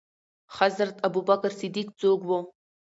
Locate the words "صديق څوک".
1.59-2.19